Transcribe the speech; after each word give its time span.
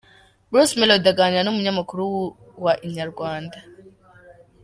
Bruce 0.49 0.73
Melody 0.79 1.07
aganira 1.11 1.43
n’umunyamakuru 1.43 2.03
wa 2.63 2.73
Inyarwanda. 2.87 3.57